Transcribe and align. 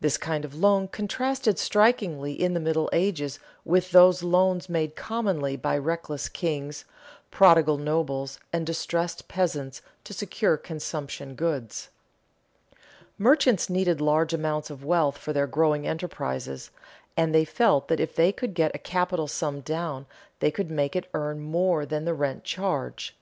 This 0.00 0.16
kind 0.18 0.44
of 0.44 0.54
loan 0.54 0.86
contrasted 0.86 1.58
strikingly 1.58 2.32
in 2.32 2.54
the 2.54 2.60
Middle 2.60 2.88
Ages 2.92 3.40
with 3.64 3.90
those 3.90 4.22
loans 4.22 4.68
made 4.68 4.94
commonly 4.94 5.56
by 5.56 5.76
reckless 5.76 6.28
kings, 6.28 6.84
prodigal 7.32 7.76
nobles, 7.76 8.38
and 8.52 8.64
distressed 8.64 9.26
peasants 9.26 9.82
to 10.04 10.12
secure 10.14 10.56
consumption 10.56 11.34
goods. 11.34 11.88
Merchants 13.18 13.68
needed 13.68 14.00
large 14.00 14.32
amounts 14.32 14.70
of 14.70 14.84
wealth 14.84 15.18
for 15.18 15.32
their 15.32 15.48
growing 15.48 15.88
enterprises, 15.88 16.70
and 17.16 17.34
they 17.34 17.44
felt 17.44 17.88
that 17.88 17.98
if 17.98 18.14
they 18.14 18.30
could 18.30 18.54
get 18.54 18.76
a 18.76 18.78
capital 18.78 19.26
sum 19.26 19.60
down 19.62 20.06
they 20.38 20.52
could 20.52 20.70
make 20.70 20.94
it 20.94 21.10
earn 21.14 21.40
more 21.40 21.84
than 21.84 22.04
the 22.04 22.14
rent 22.14 22.44
charge. 22.44 23.16